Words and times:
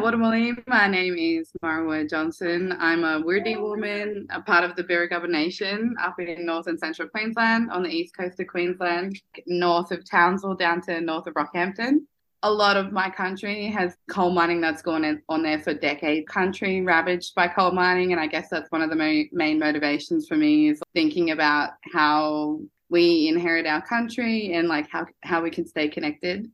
Wadawali. 0.00 0.56
My 0.68 0.86
name 0.86 1.16
is 1.18 1.50
Murrawah 1.60 2.08
Johnson. 2.08 2.72
I'm 2.78 3.02
a 3.02 3.20
Wurdi 3.20 3.60
woman, 3.60 4.28
a 4.30 4.40
part 4.40 4.62
of 4.62 4.76
the 4.76 4.84
Birragubba 4.84 5.28
Nation 5.28 5.96
up 6.00 6.20
in 6.20 6.46
north 6.46 6.68
and 6.68 6.78
central 6.78 7.08
Queensland, 7.08 7.72
on 7.72 7.82
the 7.82 7.88
east 7.88 8.16
coast 8.16 8.38
of 8.38 8.46
Queensland, 8.46 9.20
north 9.46 9.90
of 9.90 10.08
Townsville 10.08 10.54
down 10.54 10.80
to 10.82 11.00
north 11.00 11.26
of 11.26 11.34
Rockhampton. 11.34 12.06
A 12.44 12.50
lot 12.50 12.76
of 12.76 12.92
my 12.92 13.10
country 13.10 13.66
has 13.66 13.96
coal 14.08 14.30
mining 14.30 14.60
that's 14.60 14.82
gone 14.82 15.20
on 15.28 15.42
there 15.42 15.58
for 15.58 15.74
decades. 15.74 16.28
Country 16.28 16.80
ravaged 16.80 17.34
by 17.34 17.48
coal 17.48 17.72
mining, 17.72 18.12
and 18.12 18.20
I 18.20 18.28
guess 18.28 18.48
that's 18.48 18.70
one 18.70 18.82
of 18.82 18.90
the 18.90 19.26
main 19.32 19.58
motivations 19.58 20.28
for 20.28 20.36
me 20.36 20.68
is 20.68 20.80
thinking 20.94 21.32
about 21.32 21.70
how 21.92 22.60
we 22.88 23.26
inherit 23.26 23.66
our 23.66 23.84
country 23.84 24.52
and 24.52 24.68
like 24.68 24.88
how 24.88 25.06
how 25.24 25.42
we 25.42 25.50
can 25.50 25.66
stay 25.66 25.88
connected. 25.88 26.48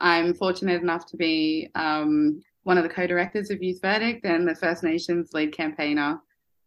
I'm 0.00 0.34
fortunate 0.34 0.82
enough 0.82 1.06
to 1.06 1.16
be 1.16 1.70
um, 1.74 2.42
one 2.62 2.78
of 2.78 2.84
the 2.84 2.90
co-directors 2.90 3.50
of 3.50 3.62
Youth 3.62 3.80
Verdict 3.80 4.24
and 4.24 4.46
the 4.46 4.54
First 4.54 4.82
Nations 4.82 5.30
lead 5.32 5.52
campaigner. 5.52 6.20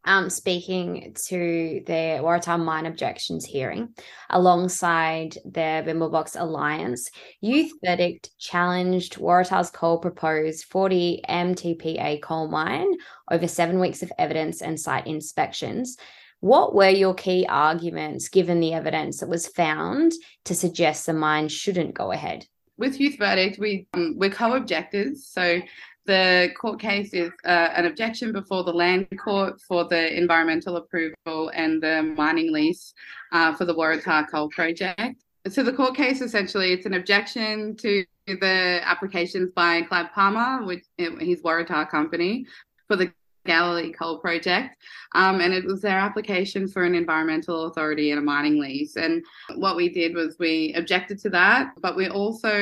Um, 0.05 0.29
speaking 0.29 1.15
to 1.27 1.81
the 1.85 2.19
Waratah 2.21 2.61
Mine 2.61 2.85
Objections 2.85 3.45
hearing 3.45 3.95
alongside 4.29 5.37
the 5.45 5.81
Bimblebox 5.85 6.37
Alliance, 6.37 7.09
Youth 7.39 7.71
Verdict 7.83 8.29
challenged 8.37 9.15
Waratah's 9.15 9.69
coal 9.69 9.99
proposed 9.99 10.65
40 10.65 11.21
MTPA 11.29 12.21
coal 12.21 12.49
mine 12.49 12.91
over 13.31 13.47
seven 13.47 13.79
weeks 13.79 14.03
of 14.03 14.11
evidence 14.17 14.61
and 14.61 14.77
site 14.77 15.07
inspections. 15.07 15.95
What 16.41 16.75
were 16.75 16.89
your 16.89 17.13
key 17.13 17.45
arguments 17.47 18.27
given 18.27 18.59
the 18.59 18.73
evidence 18.73 19.21
that 19.21 19.29
was 19.29 19.47
found 19.47 20.11
to 20.43 20.53
suggest 20.53 21.05
the 21.05 21.13
mine 21.13 21.47
shouldn't 21.47 21.93
go 21.93 22.11
ahead? 22.11 22.45
With 22.83 22.99
Youth 22.99 23.17
Verdict, 23.17 23.59
we, 23.59 23.87
um, 23.93 24.15
we're 24.17 24.29
co 24.29 24.55
objectors. 24.55 25.25
So 25.25 25.61
the 26.05 26.49
court 26.59 26.81
case 26.81 27.13
is 27.13 27.31
uh, 27.45 27.69
an 27.77 27.85
objection 27.85 28.33
before 28.33 28.65
the 28.65 28.73
land 28.73 29.07
court 29.17 29.61
for 29.61 29.85
the 29.85 30.13
environmental 30.17 30.75
approval 30.75 31.49
and 31.53 31.81
the 31.81 32.03
mining 32.03 32.51
lease 32.51 32.93
uh, 33.31 33.53
for 33.53 33.63
the 33.63 33.73
Waratah 33.73 34.29
coal 34.29 34.49
project. 34.49 35.23
So 35.47 35.63
the 35.63 35.71
court 35.71 35.95
case 35.95 36.19
essentially 36.19 36.73
it's 36.73 36.85
an 36.85 36.95
objection 36.95 37.77
to 37.77 38.03
the 38.27 38.81
applications 38.83 39.51
by 39.55 39.83
Clive 39.83 40.11
Palmer, 40.11 40.65
which 40.65 40.83
his 40.97 41.41
Waratah 41.41 41.89
company, 41.89 42.45
for 42.89 42.97
the 42.97 43.13
Galilee 43.45 43.91
Coal 43.91 44.19
Project, 44.19 44.77
um, 45.15 45.41
and 45.41 45.53
it 45.53 45.65
was 45.65 45.81
their 45.81 45.97
application 45.97 46.67
for 46.67 46.83
an 46.83 46.95
environmental 46.95 47.65
authority 47.65 48.11
and 48.11 48.19
a 48.19 48.23
mining 48.23 48.59
lease. 48.59 48.95
And 48.95 49.23
what 49.55 49.75
we 49.75 49.89
did 49.89 50.15
was 50.15 50.37
we 50.39 50.73
objected 50.75 51.19
to 51.19 51.29
that, 51.31 51.73
but 51.81 51.95
we 51.95 52.07
also 52.07 52.57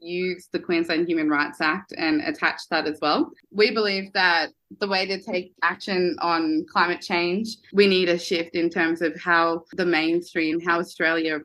used 0.00 0.48
the 0.52 0.58
Queensland 0.58 1.08
Human 1.08 1.28
Rights 1.28 1.60
Act 1.60 1.92
and 1.96 2.20
attached 2.22 2.70
that 2.70 2.86
as 2.86 2.98
well. 3.00 3.30
We 3.50 3.70
believe 3.72 4.12
that 4.12 4.50
the 4.78 4.88
way 4.88 5.06
to 5.06 5.20
take 5.20 5.52
action 5.62 6.16
on 6.20 6.64
climate 6.70 7.00
change, 7.00 7.56
we 7.72 7.86
need 7.86 8.08
a 8.08 8.18
shift 8.18 8.54
in 8.54 8.70
terms 8.70 9.02
of 9.02 9.20
how 9.20 9.64
the 9.72 9.86
mainstream, 9.86 10.60
how 10.60 10.78
Australia 10.78 11.40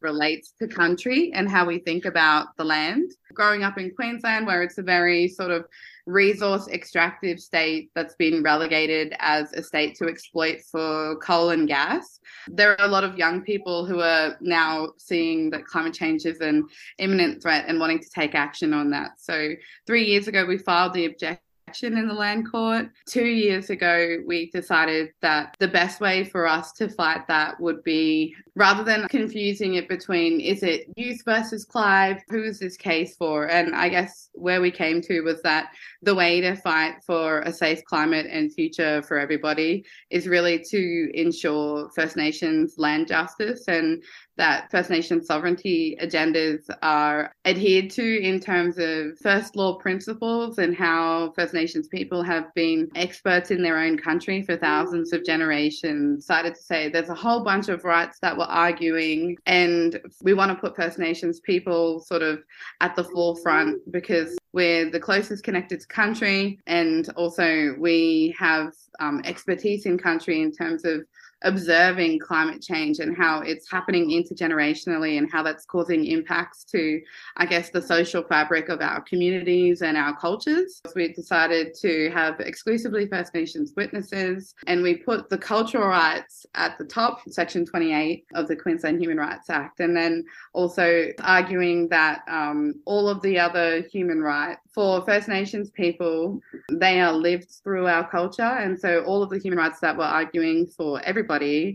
relates 0.00 0.52
to 0.60 0.68
country 0.68 1.32
and 1.34 1.48
how 1.48 1.66
we 1.66 1.78
think 1.80 2.04
about 2.04 2.56
the 2.56 2.64
land. 2.64 3.10
Growing 3.34 3.64
up 3.64 3.78
in 3.78 3.94
Queensland, 3.94 4.46
where 4.46 4.62
it's 4.62 4.78
a 4.78 4.82
very 4.82 5.28
sort 5.28 5.50
of 5.50 5.64
resource 6.08 6.68
extractive 6.68 7.38
state 7.38 7.90
that's 7.94 8.14
been 8.14 8.42
relegated 8.42 9.14
as 9.18 9.52
a 9.52 9.62
state 9.62 9.94
to 9.96 10.06
exploit 10.08 10.62
for 10.62 11.16
coal 11.16 11.50
and 11.50 11.68
gas. 11.68 12.18
There 12.48 12.72
are 12.80 12.86
a 12.86 12.88
lot 12.88 13.04
of 13.04 13.18
young 13.18 13.42
people 13.42 13.84
who 13.84 14.00
are 14.00 14.36
now 14.40 14.88
seeing 14.96 15.50
that 15.50 15.66
climate 15.66 15.92
change 15.92 16.24
is 16.24 16.40
an 16.40 16.66
imminent 16.98 17.42
threat 17.42 17.66
and 17.68 17.78
wanting 17.78 18.00
to 18.00 18.08
take 18.10 18.34
action 18.34 18.72
on 18.72 18.90
that. 18.90 19.12
So, 19.18 19.50
three 19.86 20.06
years 20.06 20.28
ago, 20.28 20.46
we 20.46 20.56
filed 20.56 20.94
the 20.94 21.04
objection 21.04 21.42
in 21.82 22.08
the 22.08 22.14
land 22.14 22.50
court. 22.50 22.88
Two 23.06 23.26
years 23.26 23.70
ago, 23.70 24.18
we 24.26 24.50
decided 24.50 25.10
that 25.20 25.54
the 25.58 25.68
best 25.68 26.00
way 26.00 26.24
for 26.24 26.46
us 26.46 26.72
to 26.72 26.88
fight 26.88 27.26
that 27.28 27.60
would 27.60 27.82
be 27.84 28.34
rather 28.54 28.82
than 28.82 29.06
confusing 29.08 29.74
it 29.74 29.88
between 29.88 30.40
is 30.40 30.62
it 30.62 30.86
youth 30.96 31.22
versus 31.24 31.64
Clive, 31.64 32.20
who 32.28 32.42
is 32.42 32.58
this 32.58 32.76
case 32.76 33.14
for? 33.16 33.48
And 33.48 33.74
I 33.74 33.88
guess 33.88 34.30
where 34.32 34.60
we 34.60 34.70
came 34.70 35.00
to 35.02 35.20
was 35.20 35.42
that 35.42 35.68
the 36.02 36.14
way 36.14 36.40
to 36.40 36.56
fight 36.56 36.96
for 37.06 37.40
a 37.42 37.52
safe 37.52 37.84
climate 37.84 38.26
and 38.30 38.52
future 38.52 39.02
for 39.02 39.18
everybody 39.18 39.84
is 40.10 40.26
really 40.26 40.64
to 40.70 41.10
ensure 41.14 41.90
First 41.94 42.16
Nations 42.16 42.74
land 42.78 43.08
justice 43.08 43.68
and 43.68 44.02
that 44.38 44.70
First 44.70 44.88
Nation 44.88 45.22
sovereignty 45.22 45.98
agendas 46.00 46.64
are 46.80 47.34
adhered 47.44 47.90
to 47.90 48.22
in 48.22 48.40
terms 48.40 48.78
of 48.78 49.18
first 49.18 49.56
law 49.56 49.74
principles 49.74 50.58
and 50.58 50.74
how 50.74 51.32
First 51.36 51.52
Nations 51.52 51.88
people 51.88 52.22
have 52.22 52.54
been 52.54 52.88
experts 52.94 53.50
in 53.50 53.62
their 53.62 53.78
own 53.78 53.98
country 53.98 54.42
for 54.42 54.56
thousands 54.56 55.12
of 55.12 55.24
generations. 55.24 56.24
Decided 56.24 56.54
to 56.54 56.62
say 56.62 56.88
there's 56.88 57.08
a 57.08 57.14
whole 57.14 57.42
bunch 57.44 57.68
of 57.68 57.84
rights 57.84 58.18
that 58.20 58.36
we're 58.36 58.44
arguing, 58.44 59.36
and 59.46 60.00
we 60.22 60.34
want 60.34 60.50
to 60.50 60.54
put 60.54 60.76
First 60.76 60.98
Nations 60.98 61.40
people 61.40 62.00
sort 62.00 62.22
of 62.22 62.38
at 62.80 62.94
the 62.94 63.04
forefront 63.04 63.80
because 63.90 64.38
we're 64.52 64.88
the 64.90 65.00
closest 65.00 65.42
connected 65.44 65.80
to 65.80 65.86
country, 65.88 66.60
and 66.66 67.10
also 67.16 67.74
we 67.78 68.34
have 68.38 68.72
um, 69.00 69.20
expertise 69.24 69.84
in 69.84 69.98
country 69.98 70.40
in 70.42 70.52
terms 70.52 70.84
of 70.84 71.04
observing 71.42 72.18
climate 72.18 72.60
change 72.60 72.98
and 72.98 73.16
how 73.16 73.40
it's 73.40 73.70
happening 73.70 74.10
intergenerationally 74.10 75.18
and 75.18 75.30
how 75.30 75.42
that's 75.42 75.64
causing 75.64 76.04
impacts 76.06 76.64
to, 76.64 77.00
I 77.36 77.46
guess, 77.46 77.70
the 77.70 77.82
social 77.82 78.22
fabric 78.22 78.68
of 78.68 78.80
our 78.80 79.00
communities 79.02 79.82
and 79.82 79.96
our 79.96 80.16
cultures. 80.16 80.82
We 80.96 81.12
decided 81.12 81.74
to 81.80 82.10
have 82.10 82.40
exclusively 82.40 83.06
First 83.06 83.34
Nations 83.34 83.72
witnesses 83.76 84.54
and 84.66 84.82
we 84.82 84.96
put 84.96 85.30
the 85.30 85.38
cultural 85.38 85.86
rights 85.86 86.44
at 86.54 86.76
the 86.78 86.84
top, 86.84 87.20
Section 87.28 87.64
28 87.64 88.24
of 88.34 88.48
the 88.48 88.56
Queensland 88.56 89.00
Human 89.00 89.18
Rights 89.18 89.48
Act, 89.48 89.80
and 89.80 89.96
then 89.96 90.24
also 90.54 91.08
arguing 91.20 91.88
that 91.88 92.22
um, 92.28 92.74
all 92.84 93.08
of 93.08 93.22
the 93.22 93.38
other 93.38 93.82
human 93.82 94.20
rights 94.20 94.60
for 94.74 95.04
First 95.04 95.28
Nations 95.28 95.70
people, 95.70 96.40
they 96.70 97.00
are 97.00 97.12
lived 97.12 97.50
through 97.62 97.86
our 97.86 98.08
culture. 98.08 98.42
And 98.42 98.78
so 98.78 99.02
all 99.04 99.22
of 99.22 99.30
the 99.30 99.38
human 99.38 99.58
rights 99.58 99.80
that 99.80 99.96
we're 99.96 100.04
arguing 100.04 100.66
for 100.66 101.00
everybody 101.02 101.27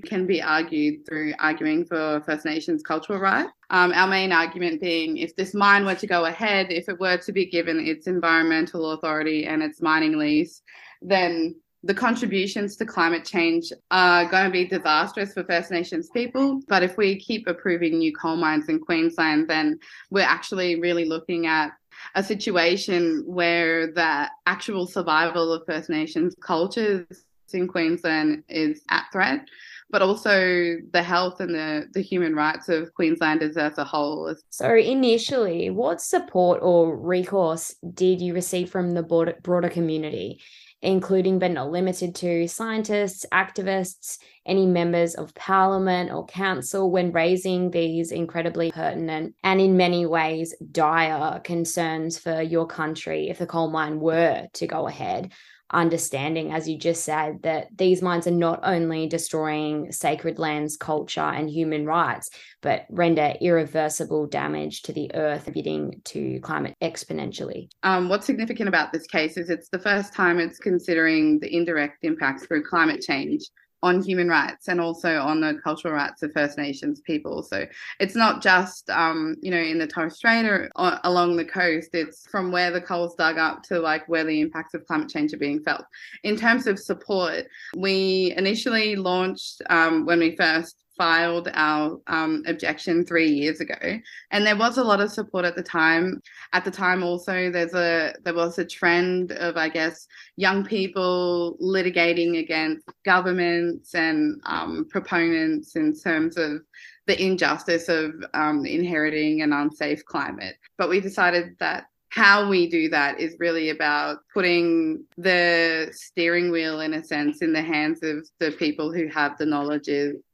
can 0.05 0.25
be 0.25 0.41
argued 0.41 1.05
through 1.05 1.33
arguing 1.39 1.85
for 1.85 2.21
First 2.25 2.45
Nations 2.45 2.81
cultural 2.83 3.19
rights. 3.19 3.51
Um, 3.69 3.91
our 3.93 4.07
main 4.07 4.31
argument 4.31 4.81
being 4.81 5.17
if 5.17 5.35
this 5.35 5.53
mine 5.53 5.85
were 5.85 5.95
to 5.95 6.07
go 6.07 6.25
ahead, 6.25 6.71
if 6.71 6.89
it 6.89 6.99
were 6.99 7.17
to 7.17 7.31
be 7.31 7.45
given 7.45 7.79
its 7.79 8.07
environmental 8.07 8.91
authority 8.91 9.45
and 9.45 9.63
its 9.63 9.81
mining 9.81 10.17
lease, 10.17 10.61
then 11.01 11.55
the 11.83 11.93
contributions 11.93 12.77
to 12.77 12.85
climate 12.85 13.25
change 13.25 13.71
are 13.91 14.25
going 14.29 14.45
to 14.45 14.51
be 14.51 14.65
disastrous 14.65 15.33
for 15.33 15.43
First 15.43 15.69
Nations 15.69 16.09
people. 16.09 16.61
But 16.67 16.81
if 16.81 16.97
we 16.97 17.19
keep 17.19 17.45
approving 17.47 17.97
new 17.97 18.13
coal 18.13 18.37
mines 18.37 18.69
in 18.69 18.79
Queensland, 18.79 19.49
then 19.49 19.79
we're 20.09 20.21
actually 20.21 20.79
really 20.79 21.05
looking 21.05 21.45
at 21.45 21.71
a 22.15 22.23
situation 22.23 23.23
where 23.25 23.87
the 23.91 24.29
actual 24.45 24.87
survival 24.87 25.51
of 25.51 25.65
First 25.65 25.89
Nations 25.89 26.35
cultures 26.41 27.25
in 27.53 27.67
Queensland 27.67 28.43
is 28.49 28.81
at 28.89 29.05
threat, 29.11 29.47
but 29.89 30.01
also 30.01 30.77
the 30.91 31.03
health 31.03 31.39
and 31.39 31.53
the, 31.53 31.87
the 31.93 32.01
human 32.01 32.35
rights 32.35 32.69
of 32.69 32.93
Queenslanders 32.93 33.57
as 33.57 33.77
a 33.77 33.83
whole. 33.83 34.35
So, 34.49 34.75
initially, 34.75 35.69
what 35.69 36.01
support 36.01 36.59
or 36.61 36.97
recourse 36.97 37.75
did 37.93 38.21
you 38.21 38.33
receive 38.33 38.69
from 38.69 38.91
the 38.91 39.03
broader, 39.03 39.35
broader 39.41 39.69
community? 39.69 40.41
including 40.83 41.39
but 41.39 41.49
not 41.51 41.71
limited 41.71 42.13
to 42.13 42.47
scientists, 42.47 43.25
activists, 43.31 44.17
any 44.45 44.65
members 44.65 45.15
of 45.15 45.33
parliament 45.33 46.11
or 46.11 46.25
council, 46.25 46.91
when 46.91 47.13
raising 47.13 47.71
these 47.71 48.11
incredibly 48.11 48.69
pertinent 48.71 49.33
and 49.43 49.61
in 49.61 49.77
many 49.77 50.05
ways 50.05 50.53
dire 50.71 51.39
concerns 51.39 52.19
for 52.19 52.41
your 52.41 52.67
country 52.67 53.29
if 53.29 53.39
the 53.39 53.47
coal 53.47 53.69
mine 53.69 53.99
were 53.99 54.45
to 54.53 54.67
go 54.67 54.87
ahead 54.87 55.31
understanding, 55.73 56.51
as 56.51 56.67
you 56.67 56.77
just 56.77 57.03
said, 57.03 57.41
that 57.43 57.67
these 57.75 58.01
mines 58.01 58.27
are 58.27 58.31
not 58.31 58.59
only 58.63 59.07
destroying 59.07 59.91
sacred 59.91 60.39
lands, 60.39 60.77
culture, 60.77 61.21
and 61.21 61.49
human 61.49 61.85
rights, 61.85 62.29
but 62.61 62.85
render 62.89 63.33
irreversible 63.41 64.27
damage 64.27 64.83
to 64.83 64.93
the 64.93 65.13
earth, 65.15 65.47
contributing 65.53 66.01
to 66.05 66.39
climate 66.41 66.75
exponentially. 66.81 67.69
Um, 67.83 68.09
what's 68.09 68.25
significant 68.25 68.67
about 68.67 68.91
this 68.91 69.05
case 69.07 69.37
is 69.37 69.49
it's 69.49 69.69
the 69.69 69.79
first 69.79 70.13
time 70.13 70.39
it's 70.39 70.57
considering 70.57 71.39
the 71.39 71.53
indirect 71.53 72.03
impacts 72.03 72.45
through 72.45 72.63
climate 72.63 73.01
change 73.01 73.43
on 73.83 74.01
human 74.01 74.29
rights 74.29 74.69
and 74.69 74.79
also 74.79 75.19
on 75.19 75.41
the 75.41 75.59
cultural 75.61 75.93
rights 75.93 76.23
of 76.23 76.31
First 76.31 76.57
Nations 76.57 77.01
people. 77.01 77.43
So 77.43 77.65
it's 77.99 78.15
not 78.15 78.41
just, 78.41 78.89
um, 78.89 79.35
you 79.41 79.51
know, 79.51 79.59
in 79.59 79.77
the 79.77 79.85
Torres 79.85 80.15
Strait 80.15 80.45
or, 80.45 80.71
or, 80.77 80.99
along 81.03 81.35
the 81.35 81.43
coast, 81.43 81.89
it's 81.93 82.25
from 82.31 82.51
where 82.51 82.71
the 82.71 82.79
coal's 82.79 83.13
dug 83.15 83.37
up 83.37 83.61
to 83.63 83.79
like 83.79 84.07
where 84.07 84.23
the 84.23 84.39
impacts 84.39 84.73
of 84.73 84.87
climate 84.87 85.09
change 85.09 85.33
are 85.33 85.37
being 85.37 85.61
felt. 85.61 85.83
In 86.23 86.37
terms 86.37 86.65
of 86.65 86.79
support, 86.79 87.45
we 87.75 88.33
initially 88.37 88.95
launched 88.95 89.61
um, 89.69 90.05
when 90.05 90.19
we 90.19 90.35
first 90.37 90.77
filed 90.97 91.49
our 91.53 91.99
um, 92.07 92.43
objection 92.47 93.05
three 93.05 93.29
years 93.29 93.59
ago, 93.59 93.99
and 94.31 94.45
there 94.45 94.57
was 94.57 94.77
a 94.77 94.83
lot 94.83 95.01
of 95.01 95.11
support 95.11 95.45
at 95.45 95.55
the 95.55 95.63
time. 95.63 96.21
At 96.53 96.65
the 96.65 96.71
time, 96.71 97.03
also 97.03 97.51
there's 97.51 97.73
a 97.73 98.13
there 98.23 98.33
was 98.33 98.57
a 98.59 98.65
trend 98.65 99.31
of 99.33 99.57
I 99.57 99.69
guess 99.69 100.07
young 100.35 100.65
people 100.65 101.57
litigating 101.61 102.39
against 102.39 102.87
governments 103.05 103.95
and 103.95 104.41
um, 104.45 104.87
proponents 104.89 105.75
in 105.75 105.97
terms 105.97 106.37
of 106.37 106.61
the 107.05 107.21
injustice 107.21 107.89
of 107.89 108.13
um, 108.33 108.65
inheriting 108.65 109.41
an 109.41 109.51
unsafe 109.51 110.05
climate. 110.05 110.55
But 110.77 110.89
we 110.89 111.01
decided 111.01 111.55
that 111.59 111.87
how 112.13 112.47
we 112.47 112.69
do 112.69 112.89
that 112.89 113.19
is 113.19 113.35
really 113.39 113.71
about 113.71 114.19
putting 114.31 115.03
the 115.17 115.89
steering 115.91 116.51
wheel, 116.51 116.79
in 116.81 116.93
a 116.93 117.03
sense, 117.03 117.41
in 117.41 117.51
the 117.51 117.61
hands 117.61 118.03
of 118.03 118.29
the 118.39 118.51
people 118.51 118.93
who 118.93 119.07
have 119.07 119.35
the 119.37 119.47
knowledge 119.47 119.89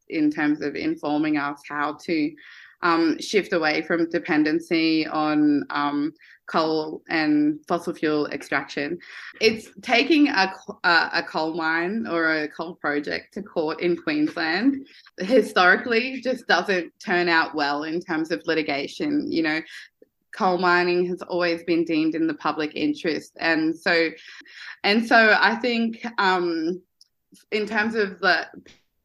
in 0.10 0.32
terms 0.32 0.62
of 0.62 0.76
informing 0.76 1.38
us 1.38 1.62
how 1.68 1.94
to 2.06 2.32
um, 2.82 3.20
shift 3.20 3.54
away 3.54 3.82
from 3.82 4.10
dependency 4.10 5.06
on 5.08 5.66
um, 5.70 6.14
coal 6.48 7.04
and 7.10 7.60
fossil 7.68 7.94
fuel 7.94 8.28
extraction. 8.28 8.98
It's 9.42 9.70
taking 9.82 10.30
a, 10.30 10.54
a, 10.84 11.10
a, 11.14 11.24
coal 11.24 11.54
mine 11.54 12.08
or 12.10 12.44
a 12.44 12.48
coal 12.48 12.76
project 12.76 13.34
to 13.36 13.44
court 13.44 13.82
in 13.82 13.98
Queensland 13.98 14.88
historically 15.20 16.22
just 16.22 16.48
doesn't 16.48 16.92
turn 17.00 17.28
out 17.28 17.54
well 17.54 17.84
in 17.84 18.00
terms 18.02 18.32
of 18.32 18.42
litigation. 18.46 19.32
You 19.32 19.44
know, 19.44 19.62
coal 20.36 20.58
mining 20.58 21.06
has 21.08 21.22
always 21.22 21.64
been 21.64 21.84
deemed 21.84 22.16
in 22.16 22.28
the 22.28 22.34
public 22.34 22.72
interest 22.76 23.34
and 23.40 23.76
so 23.76 24.10
and 24.84 25.06
so 25.06 25.36
i 25.40 25.56
think 25.56 26.06
um, 26.20 26.82
in 27.52 27.66
terms 27.66 27.96
of 27.96 28.20
the 28.20 28.48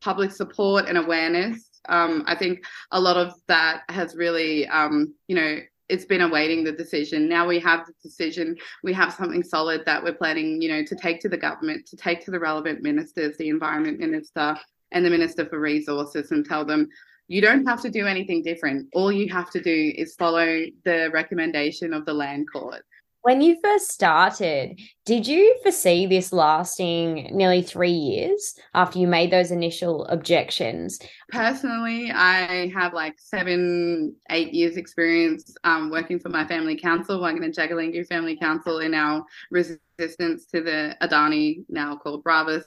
public 0.04 0.30
support 0.30 0.86
and 0.86 0.98
awareness 0.98 1.70
um, 1.88 2.22
i 2.26 2.34
think 2.34 2.64
a 2.92 3.00
lot 3.00 3.16
of 3.16 3.32
that 3.48 3.82
has 3.88 4.14
really 4.14 4.66
um, 4.68 5.14
you 5.28 5.34
know 5.34 5.58
it's 5.88 6.06
been 6.06 6.22
awaiting 6.22 6.64
the 6.64 6.72
decision 6.72 7.28
now 7.28 7.46
we 7.46 7.58
have 7.58 7.86
the 7.86 7.92
decision 8.02 8.56
we 8.82 8.92
have 8.92 9.12
something 9.12 9.42
solid 9.42 9.82
that 9.84 10.02
we're 10.02 10.14
planning 10.14 10.60
you 10.62 10.68
know 10.68 10.84
to 10.84 10.94
take 10.94 11.20
to 11.20 11.28
the 11.28 11.36
government 11.36 11.86
to 11.86 11.96
take 11.96 12.24
to 12.24 12.30
the 12.30 12.38
relevant 12.38 12.82
ministers 12.82 13.36
the 13.38 13.48
environment 13.48 13.98
minister 13.98 14.56
and 14.92 15.04
the 15.04 15.10
minister 15.10 15.44
for 15.46 15.58
resources 15.58 16.30
and 16.30 16.46
tell 16.46 16.64
them 16.64 16.88
you 17.26 17.40
don't 17.40 17.66
have 17.66 17.80
to 17.82 17.90
do 17.90 18.06
anything 18.06 18.42
different. 18.42 18.88
All 18.92 19.10
you 19.10 19.32
have 19.32 19.50
to 19.52 19.60
do 19.60 19.92
is 19.96 20.14
follow 20.14 20.64
the 20.84 21.10
recommendation 21.12 21.94
of 21.94 22.04
the 22.04 22.12
land 22.12 22.46
court. 22.52 22.82
When 23.24 23.40
you 23.40 23.56
first 23.64 23.90
started, 23.90 24.78
did 25.06 25.26
you 25.26 25.58
foresee 25.62 26.04
this 26.04 26.30
lasting 26.30 27.30
nearly 27.32 27.62
three 27.62 27.88
years 27.88 28.54
after 28.74 28.98
you 28.98 29.06
made 29.06 29.30
those 29.30 29.50
initial 29.50 30.04
objections? 30.08 30.98
Personally, 31.30 32.10
I 32.10 32.70
have 32.74 32.92
like 32.92 33.14
seven, 33.16 34.14
eight 34.28 34.52
years 34.52 34.76
experience 34.76 35.56
um, 35.64 35.88
working 35.88 36.18
for 36.18 36.28
my 36.28 36.46
family 36.46 36.76
council, 36.76 37.18
working 37.18 37.42
at 37.44 37.54
Jagalingou 37.54 38.06
Family 38.08 38.36
Council 38.36 38.80
in 38.80 38.92
our 38.92 39.24
resistance 39.50 40.44
to 40.52 40.60
the 40.60 40.94
Adani, 41.00 41.64
now 41.70 41.96
called 41.96 42.22
Bravus, 42.24 42.66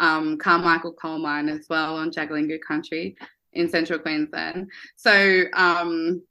um, 0.00 0.36
Carmichael 0.36 0.92
coal 0.92 1.18
mine 1.18 1.48
as 1.48 1.64
well 1.70 1.96
on 1.96 2.10
Jagalingou 2.10 2.58
country 2.60 3.16
in 3.54 3.70
central 3.70 3.98
Queensland. 3.98 4.70
So 4.96 5.44
um, 5.54 6.22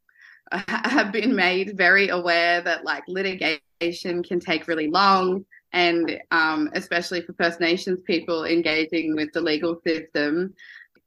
have 0.67 1.11
been 1.11 1.35
made 1.35 1.77
very 1.77 2.09
aware 2.09 2.61
that 2.61 2.85
like 2.85 3.03
litigation 3.07 4.23
can 4.23 4.39
take 4.39 4.67
really 4.67 4.87
long. 4.87 5.45
And 5.71 6.19
um, 6.31 6.69
especially 6.73 7.21
for 7.21 7.33
First 7.33 7.59
Nations 7.59 8.01
people 8.05 8.45
engaging 8.45 9.15
with 9.15 9.31
the 9.33 9.41
legal 9.41 9.79
system, 9.85 10.53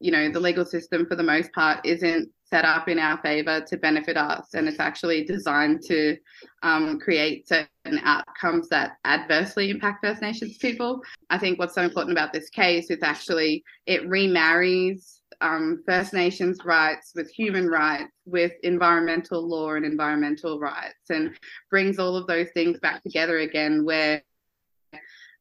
you 0.00 0.10
know, 0.10 0.30
the 0.30 0.40
legal 0.40 0.64
system 0.64 1.06
for 1.06 1.14
the 1.14 1.22
most 1.22 1.52
part 1.52 1.84
isn't 1.86 2.30
set 2.48 2.64
up 2.64 2.88
in 2.88 2.98
our 2.98 3.18
favor 3.22 3.60
to 3.60 3.76
benefit 3.76 4.16
us. 4.16 4.54
And 4.54 4.68
it's 4.68 4.80
actually 4.80 5.24
designed 5.24 5.82
to 5.86 6.16
um, 6.62 6.98
create 6.98 7.48
certain 7.48 8.00
outcomes 8.02 8.68
that 8.68 8.98
adversely 9.04 9.70
impact 9.70 10.04
First 10.04 10.22
Nations 10.22 10.56
people. 10.58 11.00
I 11.30 11.38
think 11.38 11.58
what's 11.58 11.74
so 11.74 11.82
important 11.82 12.12
about 12.16 12.32
this 12.32 12.50
case 12.50 12.90
is 12.90 13.02
actually 13.02 13.64
it 13.86 14.08
remarries 14.08 15.22
um, 15.40 15.82
First 15.86 16.12
Nations 16.12 16.58
rights, 16.64 17.12
with 17.14 17.30
human 17.30 17.68
rights, 17.68 18.12
with 18.24 18.52
environmental 18.62 19.46
law 19.46 19.74
and 19.74 19.84
environmental 19.84 20.58
rights, 20.58 21.10
and 21.10 21.38
brings 21.70 21.98
all 21.98 22.16
of 22.16 22.26
those 22.26 22.48
things 22.54 22.78
back 22.80 23.02
together 23.02 23.38
again. 23.38 23.84
Where 23.84 24.22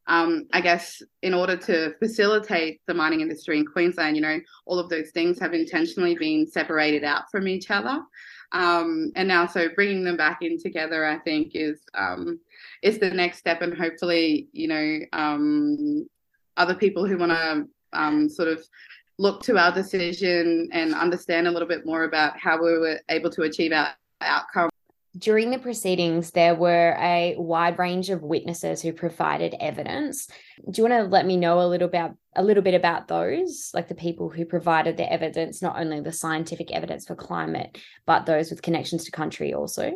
um, 0.08 0.48
I 0.54 0.62
guess 0.62 1.02
in 1.22 1.34
order 1.34 1.58
to 1.58 1.96
facilitate 1.98 2.82
the 2.88 2.94
mining 2.94 3.22
industry 3.22 3.58
in 3.58 3.66
Queensland, 3.66 4.16
you 4.16 4.22
know, 4.22 4.40
all 4.66 4.80
of 4.80 4.90
those 4.90 5.12
things 5.12 5.40
have 5.40 5.54
intentionally 5.54 6.16
been 6.16 6.46
separated 6.46 7.04
out 7.04 7.32
from 7.32 7.48
each 7.48 7.72
other. 7.72 8.00
Um, 8.52 9.12
and 9.16 9.28
now, 9.28 9.48
so 9.48 9.68
bringing 9.76 10.04
them 10.04 10.18
back 10.18 10.40
in 10.42 10.60
together, 10.60 11.06
I 11.06 11.18
think, 11.20 11.52
is 11.56 11.82
um, 11.96 12.40
is 12.84 13.00
the 13.00 13.10
next 13.10 13.40
step, 13.40 13.62
and 13.62 13.76
hopefully, 13.76 14.48
you 14.52 14.68
know, 14.68 15.00
um, 15.14 16.08
other 16.56 16.76
people 16.76 17.06
who 17.08 17.18
want 17.18 17.32
to 17.32 17.68
um, 17.94 18.30
sort 18.30 18.48
of 18.48 18.64
look 19.18 19.44
to 19.44 19.58
our 19.58 19.72
decision 19.72 20.70
and 20.72 20.94
understand 20.94 21.48
a 21.48 21.52
little 21.52 21.68
bit 21.68 21.86
more 21.86 22.04
about 22.04 22.38
how 22.38 22.62
we 22.62 22.78
were 22.78 23.00
able 23.10 23.30
to 23.32 23.44
achieve 23.44 23.72
our 23.72 23.90
outcome. 24.22 24.70
During 25.18 25.50
the 25.50 25.60
proceedings, 25.60 26.32
there 26.32 26.56
were 26.56 26.98
a 27.00 27.36
wide 27.38 27.80
range 27.80 28.10
of 28.10 28.22
witnesses 28.22 28.82
who 28.82 28.92
provided 28.92 29.56
evidence. 29.62 30.28
Do 30.70 30.82
you 30.82 30.90
want 30.90 31.06
to 31.06 31.10
let 31.10 31.26
me 31.26 31.38
know 31.38 31.62
a 31.62 31.68
little 31.68 31.88
about 31.88 32.16
a 32.36 32.44
little 32.44 32.64
bit 32.64 32.74
about 32.74 33.08
those, 33.08 33.72
like 33.74 33.88
the 33.88 33.96
people 33.96 34.30
who 34.30 34.44
provided 34.44 34.98
the 34.98 35.10
evidence, 35.10 35.62
not 35.62 35.80
only 35.80 36.02
the 36.02 36.12
scientific 36.12 36.70
evidence 36.74 37.06
for 37.06 37.16
climate, 37.16 37.78
but 38.06 38.26
those 38.26 38.50
with 38.50 38.62
connections 38.62 39.06
to 39.06 39.12
country 39.12 39.54
also? 39.54 39.94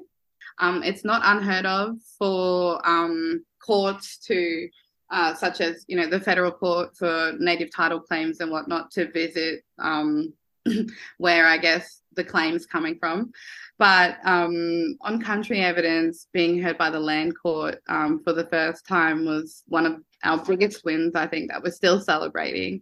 Um, 0.58 0.84
it's 0.84 1.04
not 1.04 1.22
unheard 1.26 1.66
of 1.66 1.98
for 2.18 2.82
um, 2.88 3.44
courts 3.62 4.18
to 4.28 4.70
uh, 5.12 5.34
such 5.34 5.62
as 5.62 5.86
you 5.88 5.98
know 5.98 6.08
the 6.08 6.20
federal 6.20 6.52
court 6.52 6.96
for 6.96 7.34
native 7.40 7.70
title 7.76 8.00
claims 8.00 8.40
and 8.40 8.52
whatnot 8.52 8.92
to 8.92 9.12
visit 9.12 9.64
um, 9.80 10.34
where 11.18 11.48
I 11.48 11.58
guess 11.58 12.02
the 12.16 12.24
claims 12.24 12.66
coming 12.66 12.98
from. 13.00 13.32
But 13.78 14.18
um, 14.26 14.98
on 15.02 15.22
country 15.22 15.62
evidence 15.62 16.28
being 16.34 16.62
heard 16.62 16.78
by 16.78 16.90
the 16.90 17.00
land 17.00 17.34
court 17.42 17.82
um, 17.88 18.22
for 18.24 18.34
the 18.34 18.46
first 18.46 18.86
time 18.86 19.26
was 19.26 19.64
one 19.68 19.86
of 19.86 20.02
our 20.24 20.38
biggest 20.44 20.84
wins. 20.84 21.16
I 21.16 21.28
think 21.28 21.50
that 21.50 21.64
we're 21.64 21.72
still 21.72 22.02
celebrating 22.02 22.82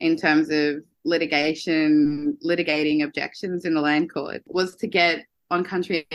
in 0.00 0.16
terms 0.16 0.50
of 0.50 0.82
litigation, 1.04 2.36
litigating 2.44 3.04
objections 3.04 3.64
in 3.64 3.74
the 3.74 3.80
land 3.80 4.12
court 4.12 4.42
was 4.46 4.76
to 4.76 4.86
get 4.86 5.24
on 5.50 5.64
country 5.64 6.06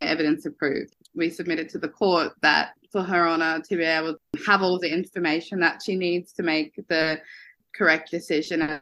evidence 0.00 0.46
approved. 0.46 0.96
We 1.14 1.30
submitted 1.30 1.68
to 1.70 1.78
the 1.78 1.88
court 1.88 2.32
that 2.42 2.72
for 2.96 3.02
her 3.02 3.28
honour 3.28 3.60
to 3.60 3.76
be 3.76 3.82
able 3.82 4.14
to 4.14 4.42
have 4.46 4.62
all 4.62 4.78
the 4.78 4.90
information 4.90 5.60
that 5.60 5.82
she 5.84 5.94
needs 5.96 6.32
to 6.32 6.42
make 6.42 6.74
the 6.88 7.20
correct 7.74 8.10
decision. 8.10 8.80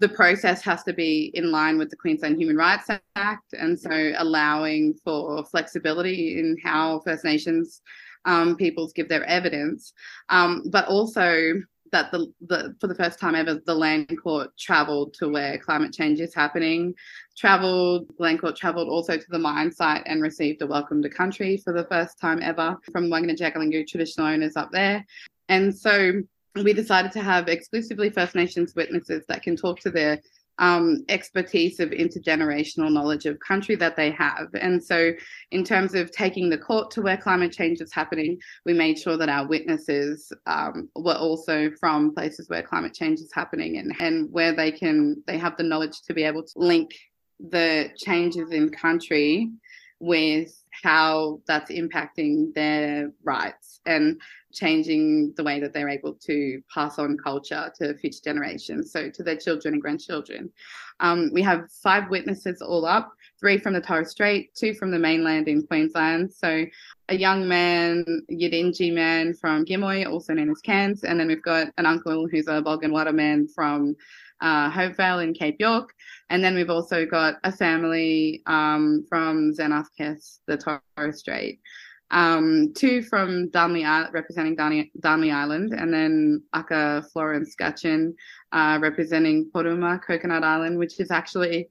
The 0.00 0.08
process 0.08 0.62
has 0.62 0.82
to 0.82 0.92
be 0.92 1.30
in 1.34 1.52
line 1.52 1.78
with 1.78 1.88
the 1.88 1.96
Queensland 1.96 2.40
Human 2.40 2.56
Rights 2.56 2.90
Act, 3.14 3.52
and 3.52 3.78
so 3.78 4.14
allowing 4.16 4.94
for 5.04 5.44
flexibility 5.44 6.40
in 6.40 6.56
how 6.64 7.02
First 7.04 7.22
Nations 7.22 7.82
um, 8.24 8.56
peoples 8.56 8.92
give 8.92 9.08
their 9.08 9.24
evidence, 9.26 9.92
um, 10.28 10.64
but 10.66 10.88
also 10.88 11.54
that 11.92 12.10
the, 12.10 12.32
the 12.48 12.74
for 12.80 12.86
the 12.86 12.94
first 12.94 13.20
time 13.20 13.34
ever 13.34 13.60
the 13.66 13.74
land 13.74 14.08
court 14.22 14.50
traveled 14.58 15.14
to 15.14 15.28
where 15.28 15.58
climate 15.58 15.92
change 15.92 16.20
is 16.20 16.34
happening. 16.34 16.94
Traveled 17.36 18.06
land 18.18 18.40
court 18.40 18.56
traveled 18.56 18.88
also 18.88 19.16
to 19.16 19.26
the 19.28 19.38
mine 19.38 19.70
site 19.70 20.02
and 20.06 20.22
received 20.22 20.62
a 20.62 20.66
welcome 20.66 21.02
to 21.02 21.08
country 21.08 21.58
for 21.58 21.72
the 21.72 21.84
first 21.84 22.18
time 22.18 22.40
ever 22.42 22.76
from 22.90 23.08
Wangan 23.08 23.30
and 23.30 23.38
Jagalingou 23.38 23.86
traditional 23.86 24.26
owners 24.26 24.56
up 24.56 24.70
there. 24.72 25.04
And 25.48 25.76
so 25.76 26.22
we 26.56 26.72
decided 26.72 27.12
to 27.12 27.20
have 27.20 27.48
exclusively 27.48 28.10
First 28.10 28.34
Nations 28.34 28.74
witnesses 28.74 29.24
that 29.28 29.42
can 29.42 29.56
talk 29.56 29.80
to 29.80 29.90
their 29.90 30.20
um, 30.58 31.04
expertise 31.08 31.80
of 31.80 31.90
intergenerational 31.90 32.92
knowledge 32.92 33.26
of 33.26 33.38
country 33.40 33.74
that 33.76 33.96
they 33.96 34.10
have. 34.12 34.48
And 34.54 34.82
so, 34.82 35.12
in 35.50 35.64
terms 35.64 35.94
of 35.94 36.10
taking 36.10 36.50
the 36.50 36.58
court 36.58 36.90
to 36.92 37.02
where 37.02 37.16
climate 37.16 37.52
change 37.52 37.80
is 37.80 37.92
happening, 37.92 38.38
we 38.64 38.72
made 38.72 38.98
sure 38.98 39.16
that 39.16 39.28
our 39.28 39.46
witnesses 39.46 40.32
um, 40.46 40.88
were 40.94 41.14
also 41.14 41.70
from 41.80 42.14
places 42.14 42.48
where 42.48 42.62
climate 42.62 42.94
change 42.94 43.20
is 43.20 43.32
happening 43.32 43.78
and, 43.78 43.94
and 44.00 44.30
where 44.32 44.54
they 44.54 44.70
can 44.70 45.22
they 45.26 45.38
have 45.38 45.56
the 45.56 45.62
knowledge 45.62 46.02
to 46.02 46.14
be 46.14 46.24
able 46.24 46.42
to 46.42 46.52
link 46.56 46.90
the 47.50 47.90
changes 47.96 48.50
in 48.52 48.70
country 48.70 49.50
with 49.98 50.52
how 50.82 51.40
that's 51.46 51.70
impacting 51.70 52.52
their 52.54 53.12
rights 53.24 53.80
and 53.86 54.20
changing 54.52 55.32
the 55.36 55.44
way 55.44 55.60
that 55.60 55.72
they're 55.72 55.88
able 55.88 56.14
to 56.14 56.62
pass 56.72 56.98
on 56.98 57.16
culture 57.16 57.72
to 57.78 57.96
future 57.98 58.20
generations, 58.24 58.92
so 58.92 59.10
to 59.10 59.22
their 59.22 59.36
children 59.36 59.74
and 59.74 59.82
grandchildren. 59.82 60.50
Um, 61.00 61.30
we 61.32 61.42
have 61.42 61.70
five 61.82 62.10
witnesses 62.10 62.62
all 62.62 62.84
up 62.84 63.12
three 63.42 63.58
from 63.58 63.74
the 63.74 63.80
Torres 63.80 64.10
Strait, 64.10 64.54
two 64.54 64.72
from 64.72 64.92
the 64.92 64.98
mainland 64.98 65.48
in 65.48 65.66
Queensland. 65.66 66.32
So 66.32 66.64
a 67.08 67.16
young 67.16 67.48
man, 67.48 68.04
Yidinji 68.30 68.94
man 68.94 69.34
from 69.34 69.64
Gimuy, 69.64 70.08
also 70.08 70.32
known 70.32 70.50
as 70.50 70.60
Cairns, 70.60 71.02
and 71.02 71.18
then 71.18 71.26
we've 71.26 71.42
got 71.42 71.68
an 71.76 71.84
uncle 71.84 72.28
who's 72.28 72.46
a 72.46 72.62
Bulgan 72.62 72.92
Water 72.92 73.12
man 73.12 73.48
from 73.48 73.96
uh, 74.40 74.70
Hopevale 74.70 75.24
in 75.24 75.34
Cape 75.34 75.56
York. 75.58 75.92
And 76.30 76.42
then 76.42 76.54
we've 76.54 76.70
also 76.70 77.04
got 77.04 77.36
a 77.42 77.50
family 77.50 78.42
um, 78.46 79.04
from 79.08 79.52
Zenadth 79.52 79.88
Kes, 79.98 80.38
the 80.46 80.56
Torres 80.56 81.18
Strait. 81.18 81.60
Um, 82.12 82.74
two 82.74 83.02
from 83.02 83.48
Darnley 83.48 83.84
Island, 83.84 84.12
representing 84.12 84.54
Darnley, 84.54 85.30
Island, 85.32 85.72
and 85.72 85.92
then 85.92 86.42
Aka 86.52 87.02
Florence 87.10 87.56
Gatchin, 87.56 88.14
uh, 88.52 88.78
representing 88.80 89.50
Poruma, 89.50 90.00
Coconut 90.02 90.44
Island, 90.44 90.78
which 90.78 91.00
is 91.00 91.10
actually 91.10 91.70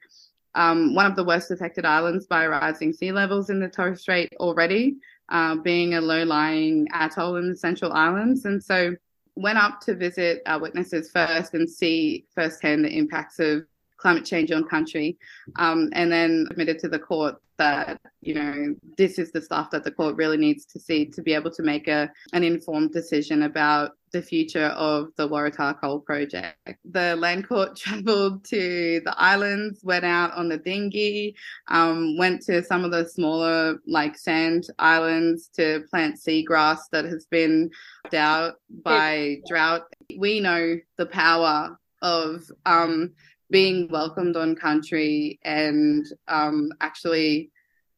um, 0.56 0.96
one 0.96 1.06
of 1.06 1.16
the 1.16 1.24
worst 1.24 1.52
affected 1.52 1.86
islands 1.86 2.26
by 2.26 2.48
rising 2.48 2.92
sea 2.92 3.12
levels 3.12 3.52
in 3.52 3.60
the 3.60 3.70
Torres 3.70 4.02
Strait 4.02 4.34
already, 4.40 4.98
uh, 5.30 5.56
being 5.56 5.94
a 5.94 6.02
low-lying 6.02 6.88
atoll 6.92 7.36
in 7.36 7.48
the 7.48 7.56
Central 7.56 7.94
Islands. 7.94 8.46
And 8.46 8.62
so 8.62 8.96
went 9.36 9.60
up 9.60 9.80
to 9.82 9.96
visit 9.96 10.42
our 10.46 10.60
witnesses 10.60 11.10
first 11.12 11.54
and 11.54 11.70
see 11.70 12.26
firsthand 12.36 12.84
the 12.84 12.98
impacts 12.98 13.40
of 13.40 13.66
climate 14.02 14.26
change 14.26 14.52
on 14.52 14.68
country, 14.68 15.18
um, 15.58 15.90
and 15.94 16.12
then 16.12 16.48
admitted 16.50 16.80
to 16.80 16.90
the 16.90 17.00
court 17.00 17.36
that 17.58 18.00
you 18.22 18.34
know 18.34 18.76
this 18.98 19.20
is 19.20 19.32
the 19.32 19.42
stuff 19.42 19.70
that 19.70 19.84
the 19.84 19.92
court 19.92 20.16
really 20.16 20.38
needs 20.38 20.66
to 20.66 20.80
see 20.80 21.06
to 21.06 21.22
be 21.22 21.34
able 21.34 21.52
to 21.52 21.62
make 21.62 21.88
a 21.88 22.10
an 22.34 22.44
informed 22.44 22.92
decision 22.92 23.44
about 23.44 23.92
the 24.12 24.22
future 24.22 24.74
of 24.90 25.10
the 25.16 25.28
Waratah 25.28 25.80
coal 25.80 26.00
project. 26.00 26.58
The 26.86 27.16
land 27.16 27.48
court 27.48 27.78
travelled 27.84 28.44
to 28.46 29.02
the 29.06 29.14
islands, 29.18 29.82
went 29.84 30.06
out 30.06 30.34
on 30.34 30.50
the 30.50 30.58
dinghy, 30.58 31.36
um, 31.70 32.18
went 32.18 32.42
to 32.44 32.64
some 32.64 32.84
of 32.84 32.92
the 32.92 33.08
smaller 33.08 33.80
like 33.88 34.18
sand 34.18 34.68
islands 34.80 35.50
to 35.56 35.84
plant 35.90 36.16
seagrass 36.18 36.80
that 36.92 37.06
has 37.06 37.26
been 37.26 37.70
out 38.14 38.56
by 38.84 39.38
drought. 39.48 39.84
We 40.18 40.40
know 40.40 40.78
the 40.98 41.06
power 41.06 41.78
of 42.02 42.44
um, 42.66 43.14
being 43.52 43.88
welcomed 43.90 44.36
on 44.36 44.56
country 44.56 45.40
and 45.44 46.08
um, 46.28 46.72
actually 46.80 47.52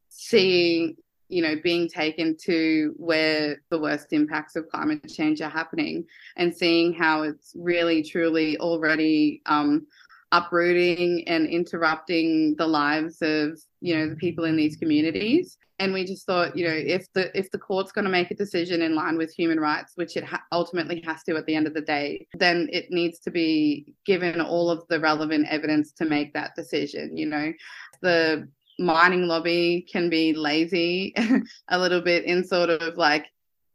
seeing 0.08 0.96
you 1.28 1.42
know 1.42 1.54
being 1.62 1.88
taken 1.88 2.36
to 2.36 2.92
where 2.96 3.62
the 3.70 3.78
worst 3.78 4.12
impacts 4.12 4.56
of 4.56 4.68
climate 4.68 5.08
change 5.08 5.40
are 5.40 5.50
happening 5.50 6.04
and 6.36 6.54
seeing 6.54 6.92
how 6.92 7.22
it's 7.22 7.52
really 7.56 8.02
truly 8.02 8.58
already 8.58 9.40
um, 9.46 9.86
uprooting 10.32 11.26
and 11.26 11.46
interrupting 11.46 12.54
the 12.56 12.66
lives 12.66 13.22
of 13.22 13.58
you 13.80 13.96
know 13.96 14.08
the 14.08 14.16
people 14.16 14.44
in 14.44 14.56
these 14.56 14.76
communities 14.76 15.56
and 15.78 15.92
we 15.92 16.04
just 16.04 16.24
thought 16.24 16.56
you 16.56 16.66
know 16.66 16.74
if 16.74 17.12
the 17.14 17.36
if 17.36 17.50
the 17.50 17.58
court's 17.58 17.92
going 17.92 18.04
to 18.04 18.10
make 18.10 18.30
a 18.30 18.34
decision 18.34 18.82
in 18.82 18.94
line 18.94 19.16
with 19.16 19.34
human 19.34 19.58
rights 19.58 19.92
which 19.96 20.16
it 20.16 20.24
ha- 20.24 20.42
ultimately 20.52 21.02
has 21.04 21.22
to 21.24 21.36
at 21.36 21.44
the 21.46 21.54
end 21.54 21.66
of 21.66 21.74
the 21.74 21.80
day 21.80 22.26
then 22.34 22.68
it 22.72 22.90
needs 22.90 23.18
to 23.18 23.30
be 23.30 23.94
given 24.06 24.40
all 24.40 24.70
of 24.70 24.86
the 24.88 25.00
relevant 25.00 25.46
evidence 25.50 25.92
to 25.92 26.04
make 26.04 26.32
that 26.32 26.54
decision 26.54 27.16
you 27.16 27.26
know? 27.26 27.52
The 28.00 28.48
mining 28.78 29.26
lobby 29.26 29.86
can 29.90 30.10
be 30.10 30.32
lazy 30.32 31.14
a 31.68 31.78
little 31.78 32.00
bit 32.00 32.24
in 32.24 32.44
sort 32.44 32.70
of 32.70 32.96
like 32.96 33.26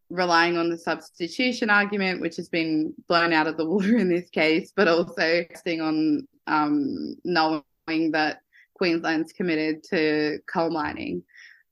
relying 0.10 0.58
on 0.58 0.70
the 0.70 0.78
substitution 0.78 1.70
argument, 1.70 2.20
which 2.20 2.36
has 2.36 2.50
been 2.50 2.94
blown 3.08 3.32
out 3.32 3.48
of 3.48 3.58
the 3.58 3.66
water 3.70 3.98
in 3.98 4.10
this 4.10 4.30
case, 4.30 4.74
but 4.76 4.88
also 4.88 5.46
resting 5.50 5.82
on 5.82 6.28
um, 6.48 7.16
knowing 7.24 8.12
that 8.12 8.42
Queensland's 8.76 9.34
committed 9.34 9.84
to 9.84 10.40
coal 10.52 10.70
mining 10.70 11.24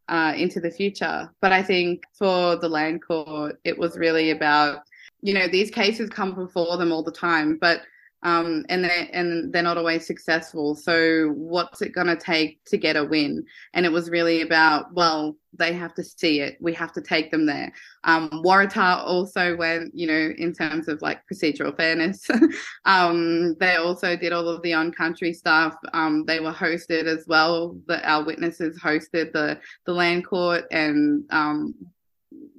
uh, 0.10 0.34
into 0.36 0.60
the 0.60 0.72
future. 0.72 1.30
But 1.42 1.52
I 1.52 1.62
think 1.62 2.04
for 2.14 2.56
the 2.56 2.70
land 2.70 3.02
court, 3.06 3.60
it 3.64 3.78
was 3.78 3.98
really 3.98 4.32
about, 4.32 4.84
you 5.22 5.34
know, 5.34 5.48
these 5.48 5.72
cases 5.72 6.10
come 6.10 6.34
before 6.36 6.78
them 6.78 6.92
all 6.92 7.04
the 7.04 7.12
time, 7.12 7.58
but 7.60 7.82
um, 8.28 8.66
and 8.68 8.84
they 8.84 9.10
and 9.14 9.54
they're 9.54 9.64
not 9.64 9.78
always 9.78 10.06
successful. 10.06 10.76
So 10.76 11.30
what's 11.30 11.82
it 11.82 11.96
going 11.96 12.08
to 12.08 12.18
take 12.18 12.62
to 12.66 12.78
get 12.78 12.98
a 12.98 13.06
win? 13.06 13.46
And 13.74 13.86
it 13.86 13.92
was 13.92 14.10
really 14.10 14.42
about 14.42 14.94
well, 14.94 15.38
they 15.58 15.72
have 15.72 15.94
to 15.94 16.04
see 16.04 16.42
it. 16.42 16.58
We 16.60 16.74
have 16.74 16.92
to 16.94 17.02
take 17.02 17.32
them 17.32 17.46
there. 17.46 17.72
Um, 18.04 18.30
Waratah 18.46 19.06
also 19.06 19.56
went, 19.56 19.96
you 19.96 20.08
know, 20.08 20.34
in 20.38 20.52
terms 20.52 20.90
of 20.90 21.02
like 21.02 21.22
procedural 21.32 21.76
fairness. 21.78 22.28
um, 22.86 23.56
they 23.62 23.78
also 23.78 24.18
did 24.18 24.34
all 24.34 24.50
of 24.50 24.62
the 24.62 24.74
on-country 24.74 25.32
stuff. 25.32 25.76
Um, 25.94 26.26
they 26.26 26.42
were 26.42 26.52
hosted 26.52 27.06
as 27.06 27.24
well. 27.28 27.78
The, 27.88 28.06
our 28.06 28.26
witnesses 28.26 28.78
hosted 28.78 29.32
the 29.32 29.58
the 29.86 29.94
land 29.94 30.28
court 30.28 30.66
and 30.70 31.24
um, 31.30 31.76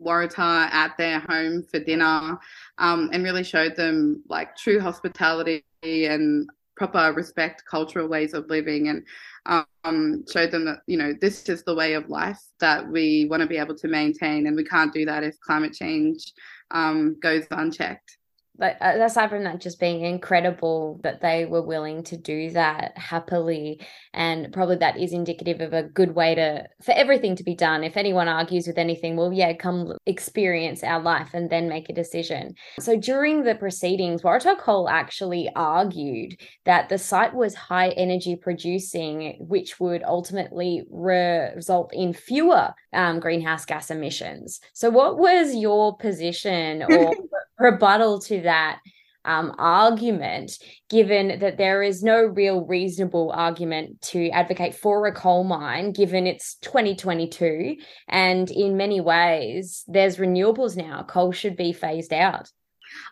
Waratah 0.03 0.71
at 0.71 0.97
their 0.97 1.21
home 1.21 1.63
for 1.63 1.81
dinner 1.81 2.39
um, 2.79 3.11
and 3.13 3.25
really 3.25 3.45
showed 3.45 3.77
them 3.77 4.23
like 4.29 4.57
true 4.57 4.81
hospitality 4.81 5.63
and 5.83 6.49
proper 6.77 7.13
respect 7.13 7.65
cultural 7.69 8.09
ways 8.09 8.35
of 8.35 8.49
living 8.49 8.89
and 8.89 9.05
um, 9.85 10.25
showed 10.31 10.51
them 10.51 10.65
that 10.65 10.81
you 10.87 10.97
know 10.97 11.13
this 11.21 11.49
is 11.49 11.65
the 11.65 11.75
way 11.75 11.95
of 11.95 12.09
life 12.09 12.41
that 12.61 12.87
we 12.89 13.27
want 13.31 13.41
to 13.41 13.49
be 13.49 13.57
able 13.57 13.75
to 13.75 13.89
maintain 13.89 14.47
and 14.47 14.57
we 14.57 14.65
can't 14.65 14.93
do 14.93 15.05
that 15.05 15.25
if 15.25 15.39
climate 15.41 15.73
change 15.73 16.33
um, 16.71 17.17
goes 17.21 17.45
unchecked 17.51 18.18
but 18.59 18.77
uh, 18.81 18.99
aside 19.01 19.31
from 19.31 19.45
that 19.45 19.61
just 19.61 19.79
being 19.79 20.03
incredible 20.03 21.01
that 21.03 21.21
they 21.21 21.45
were 21.45 21.63
willing 21.63 22.03
to 22.05 22.17
do 22.17 22.51
that 22.51 22.97
happily 22.99 23.81
and 24.13 24.53
probably 24.53 24.77
that 24.77 24.99
is 24.99 25.13
indicative 25.13 25.61
of 25.61 25.73
a 25.73 25.85
good 25.85 26.15
way 26.15 26.35
to 26.35 26.67
for 26.83 26.93
everything 26.93 27.37
to 27.37 27.45
be 27.45 27.55
done. 27.55 27.85
If 27.85 27.97
anyone 27.97 28.29
argues 28.29 28.67
with 28.67 28.79
anything 28.79 29.17
well 29.17 29.33
yeah 29.33 29.53
come 29.55 29.93
experience 30.07 30.83
our 30.83 31.01
life 31.01 31.31
and 31.33 31.49
then 31.49 31.69
make 31.69 31.89
a 31.89 31.95
decision. 31.95 32.55
So 32.81 32.97
during 32.97 33.45
the 33.45 33.55
proceedings 33.55 34.23
Waratah 34.23 34.59
Coal 34.59 34.89
actually 34.89 35.49
argued 35.55 36.41
that 36.65 36.89
the 36.89 36.99
site 36.99 37.35
was 37.35 37.55
high 37.55 37.91
energy 37.91 38.37
producing 38.37 39.37
which 39.41 39.79
would 39.79 40.03
ultimately 40.03 40.83
re- 40.91 41.53
result 41.55 41.91
in 41.95 42.13
fewer 42.13 42.73
um, 42.93 43.21
greenhouse 43.21 43.65
gas 43.65 43.91
emissions. 43.91 44.61
So 44.73 44.91
what 44.91 45.19
was 45.19 45.55
your 45.55 45.97
position 45.97 46.83
or 46.83 47.15
rebuttal 47.59 48.21
to 48.23 48.43
that 48.43 48.81
um, 49.25 49.55
argument, 49.59 50.53
given 50.89 51.39
that 51.41 51.59
there 51.59 51.83
is 51.83 52.03
no 52.03 52.25
real 52.25 52.65
reasonable 52.65 53.31
argument 53.33 54.01
to 54.01 54.31
advocate 54.31 54.75
for 54.75 55.07
a 55.07 55.13
coal 55.13 55.45
mine, 55.45 55.93
given 55.93 56.27
it's 56.27 56.57
2022. 56.63 57.77
And 58.09 58.51
in 58.51 58.77
many 58.77 59.01
ways, 59.01 59.85
there's 59.87 60.17
renewables 60.17 60.77
now. 60.77 61.03
Coal 61.03 61.33
should 61.33 61.57
be 61.57 61.73
phased 61.73 62.13
out. 62.13 62.51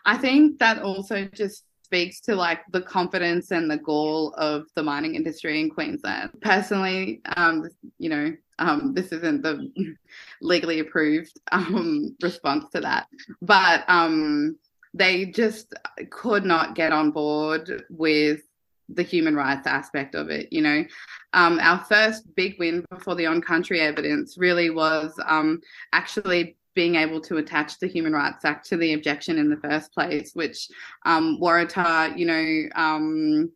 I 0.05 0.17
think 0.17 0.59
that 0.59 0.81
also 0.81 1.25
just 1.25 1.63
speaks 1.87 2.19
to 2.19 2.35
like 2.35 2.59
the 2.71 2.81
confidence 2.81 3.51
and 3.51 3.71
the 3.71 3.77
goal 3.77 4.33
of 4.33 4.65
the 4.75 4.83
mining 4.83 5.15
industry 5.15 5.61
in 5.61 5.69
Queensland. 5.69 6.29
Personally, 6.41 7.21
um, 7.37 7.69
you 7.97 8.09
know, 8.09 8.35
um, 8.59 8.93
this 8.93 9.13
isn't 9.13 9.41
the 9.41 9.71
legally 10.41 10.79
approved 10.79 11.39
um, 11.53 12.13
response 12.21 12.65
to 12.73 12.81
that, 12.81 13.07
but 13.41 13.85
um, 13.87 14.57
they 14.93 15.27
just 15.27 15.73
could 16.09 16.43
not 16.43 16.75
get 16.75 16.91
on 16.91 17.11
board 17.11 17.85
with 17.89 18.41
the 18.89 19.03
human 19.03 19.35
rights 19.35 19.65
aspect 19.65 20.13
of 20.13 20.29
it. 20.29 20.51
You 20.51 20.61
know, 20.63 20.83
um, 21.31 21.57
our 21.61 21.79
first 21.85 22.35
big 22.35 22.59
win 22.59 22.85
before 22.89 23.15
the 23.15 23.27
on 23.27 23.41
country 23.41 23.79
evidence 23.79 24.37
really 24.37 24.71
was 24.71 25.17
um, 25.25 25.61
actually 25.93 26.57
being 26.77 26.93
able 26.93 27.19
to 27.19 27.37
attach 27.37 27.79
the 27.79 27.87
Human 27.87 28.13
Rights 28.13 28.45
Act 28.45 28.69
to 28.69 28.77
the 28.77 28.93
objection 28.93 29.39
in 29.39 29.49
the 29.49 29.57
first 29.57 29.91
place, 29.91 30.29
which 30.35 30.69
um, 31.07 31.39
Waratah, 31.41 32.15
you 32.15 32.27
know, 32.27 32.69
um, 32.75 33.51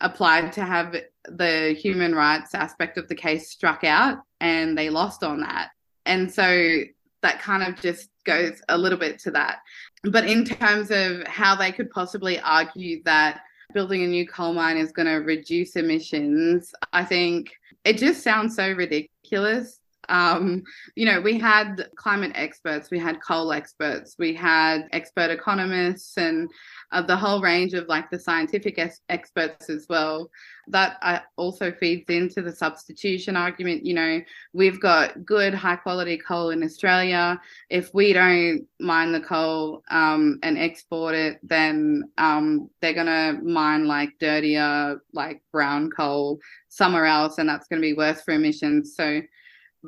applied 0.00 0.52
to 0.54 0.64
have 0.64 0.96
the 1.28 1.76
human 1.80 2.12
rights 2.12 2.56
aspect 2.56 2.98
of 2.98 3.06
the 3.06 3.14
case 3.14 3.50
struck 3.50 3.84
out, 3.84 4.18
and 4.40 4.76
they 4.76 4.90
lost 4.90 5.22
on 5.22 5.42
that. 5.42 5.68
And 6.06 6.28
so 6.28 6.80
that 7.22 7.40
kind 7.40 7.62
of 7.62 7.80
just 7.80 8.10
goes 8.24 8.60
a 8.68 8.76
little 8.76 8.98
bit 8.98 9.20
to 9.20 9.30
that. 9.30 9.58
But 10.02 10.28
in 10.28 10.44
terms 10.44 10.90
of 10.90 11.24
how 11.28 11.54
they 11.54 11.70
could 11.70 11.92
possibly 11.92 12.40
argue 12.40 13.00
that 13.04 13.42
building 13.74 14.02
a 14.02 14.08
new 14.08 14.26
coal 14.26 14.54
mine 14.54 14.76
is 14.76 14.90
going 14.90 15.06
to 15.06 15.24
reduce 15.24 15.76
emissions, 15.76 16.74
I 16.92 17.04
think 17.04 17.52
it 17.84 17.96
just 17.96 18.24
sounds 18.24 18.56
so 18.56 18.72
ridiculous. 18.72 19.78
Um, 20.08 20.62
you 20.94 21.06
know, 21.06 21.20
we 21.20 21.38
had 21.38 21.88
climate 21.96 22.32
experts, 22.34 22.90
we 22.90 22.98
had 22.98 23.22
coal 23.22 23.52
experts, 23.52 24.16
we 24.18 24.34
had 24.34 24.88
expert 24.92 25.30
economists, 25.30 26.16
and 26.16 26.50
uh, 26.92 27.02
the 27.02 27.16
whole 27.16 27.40
range 27.40 27.74
of 27.74 27.88
like 27.88 28.10
the 28.10 28.18
scientific 28.18 28.78
es- 28.78 29.00
experts 29.08 29.68
as 29.68 29.86
well. 29.88 30.30
That 30.68 30.96
uh, 31.02 31.20
also 31.36 31.72
feeds 31.72 32.10
into 32.10 32.42
the 32.42 32.52
substitution 32.52 33.36
argument. 33.36 33.86
You 33.86 33.94
know, 33.94 34.20
we've 34.52 34.80
got 34.80 35.24
good, 35.24 35.54
high 35.54 35.76
quality 35.76 36.18
coal 36.18 36.50
in 36.50 36.62
Australia. 36.62 37.40
If 37.70 37.94
we 37.94 38.12
don't 38.12 38.66
mine 38.80 39.12
the 39.12 39.20
coal 39.20 39.82
um, 39.90 40.38
and 40.42 40.58
export 40.58 41.14
it, 41.14 41.38
then 41.42 42.04
um, 42.18 42.68
they're 42.80 42.94
going 42.94 43.06
to 43.06 43.40
mine 43.42 43.86
like 43.86 44.18
dirtier, 44.18 45.00
like 45.12 45.42
brown 45.52 45.90
coal 45.90 46.40
somewhere 46.68 47.06
else, 47.06 47.38
and 47.38 47.48
that's 47.48 47.68
going 47.68 47.80
to 47.80 47.86
be 47.86 47.94
worse 47.94 48.22
for 48.22 48.32
emissions. 48.32 48.94
So, 48.94 49.20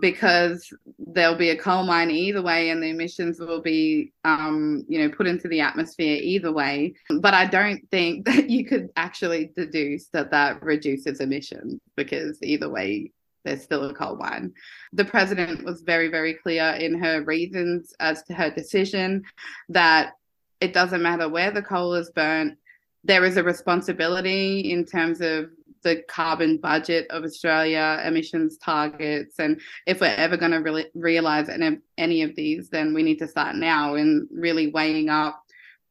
because 0.01 0.73
there'll 0.99 1.35
be 1.37 1.51
a 1.51 1.57
coal 1.57 1.85
mine 1.85 2.11
either 2.11 2.43
way 2.43 2.71
and 2.71 2.83
the 2.83 2.89
emissions 2.89 3.41
will 3.41 3.61
be 3.61 4.13
um, 4.25 4.85
you 4.89 4.99
know 4.99 5.15
put 5.15 5.27
into 5.27 5.49
the 5.49 5.61
atmosphere 5.61 6.19
either 6.21 6.53
way. 6.53 6.95
But 7.21 7.35
i 7.35 7.47
don't 7.47 7.89
think 7.91 8.25
that 8.27 8.51
you 8.51 8.65
could 8.65 8.91
actually 8.97 9.51
deduce 9.57 10.07
that 10.09 10.31
that 10.31 10.63
reduces 10.63 11.21
emissions 11.21 11.81
because 11.97 12.39
either 12.43 12.69
way 12.69 13.13
there's 13.45 13.63
still 13.63 13.89
a 13.89 13.95
coal 13.95 14.17
mine. 14.17 14.53
The 14.93 15.05
president 15.05 15.65
was 15.65 15.83
very 15.83 16.09
very 16.09 16.35
clear 16.35 16.71
in 16.71 16.99
her 16.99 17.23
reasons 17.23 17.95
as 18.01 18.23
to 18.25 18.35
her 18.35 18.51
decision 18.51 19.25
that 19.69 20.15
it 20.61 20.73
doesn't 20.73 21.03
matter 21.03 21.29
where 21.29 21.51
the 21.51 21.63
coal 21.63 21.95
is 21.95 22.11
burnt 22.11 22.59
there 23.05 23.25
is 23.25 23.37
a 23.37 23.43
responsibility 23.43 24.73
in 24.73 24.85
terms 24.85 25.21
of 25.21 25.51
the 25.83 26.03
carbon 26.09 26.59
budget 26.59 27.07
of 27.11 27.25
Australia, 27.25 28.03
emissions 28.05 28.59
targets, 28.59 29.39
and 29.39 29.61
if 29.87 30.01
we're 30.01 30.07
ever 30.07 30.37
going 30.37 30.53
to 30.53 30.59
really 30.59 30.87
realize 30.95 31.49
any, 31.49 31.79
any 31.97 32.23
of 32.23 32.35
these, 32.37 32.69
then 32.69 32.95
we 32.95 33.03
need 33.03 33.19
to 33.19 33.29
start 33.29 33.57
now 33.57 33.95
in 33.95 34.29
really 34.31 34.69
weighing 34.69 35.09
up 35.09 35.43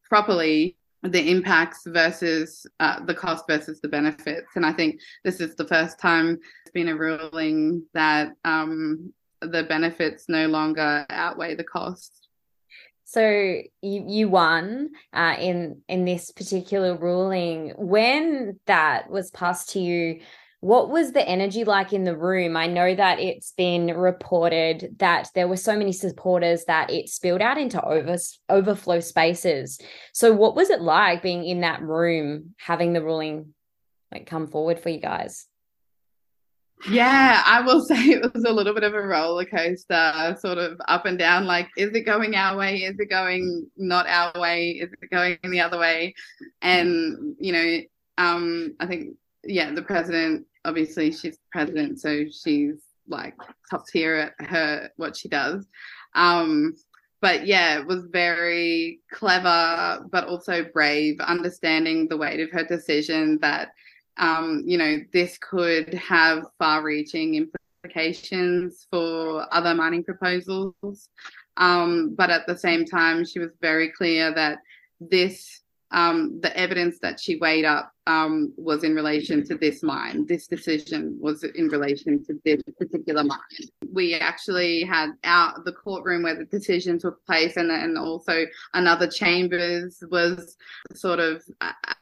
properly 0.03 0.75
the 1.03 1.29
impacts 1.29 1.83
versus 1.85 2.65
uh, 2.79 3.03
the 3.05 3.13
cost 3.13 3.45
versus 3.47 3.79
the 3.81 3.87
benefits. 3.87 4.47
And 4.55 4.65
I 4.65 4.73
think 4.73 4.99
this 5.23 5.39
is 5.39 5.55
the 5.55 5.67
first 5.67 5.99
time 5.99 6.39
it's 6.63 6.73
been 6.73 6.89
a 6.89 6.95
ruling 6.95 7.83
that 7.93 8.33
um, 8.43 9.13
the 9.41 9.63
benefits 9.63 10.25
no 10.27 10.47
longer 10.47 11.05
outweigh 11.09 11.55
the 11.55 11.63
costs. 11.63 12.26
So 13.09 13.21
you 13.21 14.03
you 14.05 14.27
won 14.27 14.89
uh, 15.13 15.37
in 15.39 15.81
in 15.87 16.03
this 16.03 16.29
particular 16.31 16.97
ruling. 16.97 17.71
When 17.77 18.59
that 18.65 19.09
was 19.09 19.31
passed 19.31 19.69
to 19.71 19.79
you, 19.79 20.19
what 20.59 20.89
was 20.89 21.13
the 21.13 21.25
energy 21.25 21.63
like 21.63 21.93
in 21.93 22.03
the 22.03 22.17
room? 22.17 22.57
I 22.57 22.67
know 22.67 22.93
that 22.93 23.21
it's 23.21 23.53
been 23.53 23.87
reported 23.95 24.97
that 24.97 25.29
there 25.35 25.47
were 25.47 25.55
so 25.55 25.77
many 25.77 25.93
supporters 25.93 26.65
that 26.65 26.91
it 26.91 27.07
spilled 27.07 27.41
out 27.41 27.57
into 27.57 27.81
over, 27.81 28.17
overflow 28.49 28.99
spaces. 28.99 29.79
So 30.11 30.33
what 30.33 30.57
was 30.57 30.69
it 30.69 30.81
like 30.81 31.21
being 31.21 31.45
in 31.45 31.61
that 31.61 31.81
room 31.81 32.55
having 32.57 32.91
the 32.91 33.01
ruling 33.01 33.53
like 34.11 34.25
come 34.25 34.47
forward 34.47 34.81
for 34.81 34.89
you 34.89 34.99
guys? 34.99 35.47
Yeah, 36.89 37.41
I 37.45 37.61
will 37.61 37.81
say 37.85 37.95
it 37.95 38.33
was 38.33 38.43
a 38.43 38.51
little 38.51 38.73
bit 38.73 38.83
of 38.83 38.93
a 38.93 39.01
roller 39.01 39.45
coaster, 39.45 40.37
sort 40.39 40.57
of 40.57 40.79
up 40.87 41.05
and 41.05 41.17
down. 41.17 41.45
Like, 41.45 41.69
is 41.77 41.93
it 41.93 42.01
going 42.01 42.35
our 42.35 42.57
way? 42.57 42.77
Is 42.77 42.99
it 42.99 43.09
going 43.09 43.69
not 43.77 44.07
our 44.07 44.39
way? 44.39 44.71
Is 44.71 44.89
it 45.01 45.09
going 45.09 45.37
the 45.43 45.61
other 45.61 45.79
way? 45.79 46.13
And 46.61 47.35
you 47.39 47.53
know, 47.53 47.79
um, 48.17 48.75
I 48.79 48.85
think 48.85 49.15
yeah, 49.43 49.71
the 49.71 49.81
president 49.81 50.45
obviously 50.65 51.11
she's 51.11 51.39
president, 51.51 51.99
so 51.99 52.25
she's 52.25 52.75
like 53.07 53.35
top 53.69 53.87
tier 53.87 54.33
at 54.39 54.47
her 54.47 54.89
what 54.97 55.15
she 55.15 55.29
does. 55.29 55.65
Um, 56.13 56.75
but 57.21 57.47
yeah, 57.47 57.79
it 57.79 57.87
was 57.87 58.05
very 58.11 58.99
clever, 59.11 60.05
but 60.11 60.27
also 60.27 60.65
brave, 60.71 61.19
understanding 61.19 62.07
the 62.07 62.17
weight 62.17 62.39
of 62.39 62.51
her 62.51 62.63
decision 62.63 63.39
that 63.41 63.69
um, 64.17 64.63
you 64.65 64.77
know, 64.77 64.99
this 65.13 65.37
could 65.37 65.93
have 65.93 66.43
far 66.57 66.83
reaching 66.83 67.49
implications 67.83 68.87
for 68.89 69.45
other 69.53 69.73
mining 69.73 70.03
proposals. 70.03 71.09
Um, 71.57 72.15
but 72.15 72.29
at 72.29 72.45
the 72.47 72.57
same 72.57 72.85
time, 72.85 73.25
she 73.25 73.39
was 73.39 73.51
very 73.61 73.91
clear 73.91 74.33
that 74.33 74.59
this 74.99 75.61
um, 75.91 76.39
the 76.41 76.55
evidence 76.57 76.99
that 77.01 77.19
she 77.19 77.37
weighed 77.37 77.65
up 77.65 77.91
um, 78.07 78.53
was 78.55 78.83
in 78.85 78.95
relation 78.95 79.45
to 79.45 79.55
this 79.55 79.83
mine. 79.83 80.25
This 80.25 80.47
decision 80.47 81.17
was 81.19 81.43
in 81.43 81.67
relation 81.67 82.23
to 82.25 82.39
this 82.45 82.61
particular 82.79 83.23
mine. 83.23 83.37
We 83.91 84.15
actually 84.15 84.83
had 84.83 85.11
out 85.25 85.65
the 85.65 85.73
courtroom 85.73 86.23
where 86.23 86.35
the 86.35 86.45
decision 86.45 86.97
took 86.97 87.23
place, 87.25 87.57
and 87.57 87.69
and 87.69 87.97
also 87.97 88.45
another 88.73 89.07
chambers 89.07 90.01
was 90.09 90.55
sort 90.95 91.19
of 91.19 91.43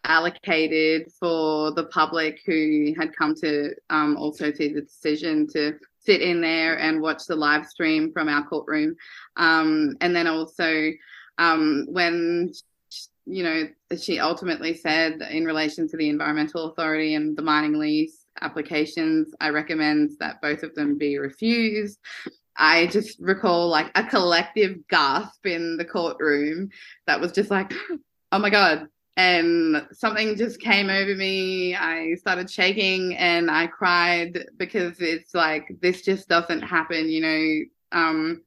allocated 0.03 1.11
for 1.19 1.71
the 1.71 1.85
public 1.85 2.39
who 2.45 2.93
had 2.97 3.15
come 3.15 3.33
to 3.35 3.73
um, 3.89 4.15
also 4.15 4.53
see 4.53 4.71
the 4.71 4.81
decision 4.81 5.47
to 5.53 5.73
sit 5.99 6.21
in 6.21 6.39
there 6.39 6.77
and 6.77 7.01
watch 7.01 7.25
the 7.25 7.35
live 7.35 7.65
stream 7.65 8.11
from 8.13 8.29
our 8.29 8.45
courtroom, 8.45 8.95
um, 9.37 9.97
and 10.01 10.15
then 10.15 10.27
also 10.27 10.91
um, 11.39 11.87
when 11.89 12.53
you 13.25 13.43
know, 13.43 13.67
she 13.99 14.19
ultimately 14.19 14.75
said 14.75 15.21
in 15.31 15.45
relation 15.45 15.87
to 15.89 15.97
the 15.97 16.09
environmental 16.09 16.69
authority 16.69 17.15
and 17.15 17.35
the 17.35 17.41
mining 17.41 17.79
lease 17.79 18.25
applications, 18.41 19.33
I 19.39 19.49
recommend 19.49 20.11
that 20.19 20.41
both 20.41 20.63
of 20.63 20.75
them 20.75 20.97
be 20.97 21.17
refused. 21.17 21.99
I 22.57 22.87
just 22.87 23.19
recall 23.19 23.67
like 23.67 23.91
a 23.95 24.03
collective 24.03 24.87
gasp 24.87 25.45
in 25.45 25.77
the 25.77 25.85
courtroom 25.85 26.69
that 27.07 27.19
was 27.19 27.31
just 27.31 27.49
like, 27.49 27.73
oh 28.31 28.39
my 28.39 28.49
God. 28.49 28.87
And 29.17 29.87
something 29.93 30.35
just 30.35 30.59
came 30.59 30.89
over 30.89 31.15
me. 31.15 31.73
I 31.73 32.15
started 32.15 32.51
shaking 32.51 33.15
and 33.15 33.49
I 33.49 33.67
cried 33.67 34.45
because 34.57 34.99
it's 34.99 35.33
like, 35.33 35.73
this 35.81 36.01
just 36.01 36.27
doesn't 36.27 36.61
happen. 36.61 37.07
You 37.07 37.21
know, 37.21 37.99
um, 37.99 38.41